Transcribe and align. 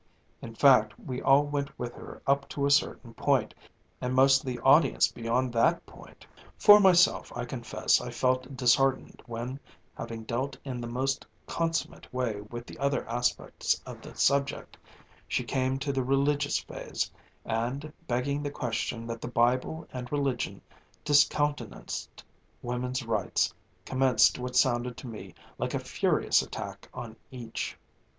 In 0.41 0.55
fact, 0.55 0.97
we 0.97 1.21
all 1.21 1.43
went 1.45 1.77
with 1.77 1.93
her 1.93 2.23
up 2.25 2.49
to 2.49 2.65
a 2.65 2.71
certain 2.71 3.13
point, 3.13 3.53
and 4.01 4.15
most 4.15 4.39
of 4.39 4.47
the 4.47 4.57
audience 4.61 5.11
beyond 5.11 5.53
that 5.53 5.85
point. 5.85 6.25
For 6.57 6.79
myself 6.79 7.31
I 7.35 7.45
confess 7.45 8.01
I 8.01 8.09
felt 8.09 8.57
disheartened 8.57 9.21
when, 9.27 9.59
having 9.95 10.23
dealt 10.23 10.57
in 10.65 10.81
the 10.81 10.87
most 10.87 11.27
consummate 11.45 12.11
way 12.11 12.41
with 12.49 12.75
other 12.77 13.07
aspects 13.07 13.79
of 13.85 14.01
the 14.01 14.15
subject, 14.15 14.75
she 15.27 15.43
came 15.43 15.77
to 15.77 15.93
the 15.93 16.03
religious 16.03 16.57
phase, 16.57 17.11
and 17.45 17.93
begging 18.07 18.41
the 18.41 18.49
question 18.49 19.05
that 19.05 19.21
the 19.21 19.27
Bible 19.27 19.87
and 19.93 20.11
religion 20.11 20.63
discountenanced 21.05 22.23
woman's 22.63 23.03
rights, 23.03 23.53
commenced 23.85 24.39
what 24.39 24.55
sounded 24.55 24.97
to 24.97 25.05
me 25.07 25.35
like 25.59 25.75
a 25.75 25.79
furious 25.79 26.41
attack 26.41 26.89
on 26.91 27.15
each. 27.29 27.77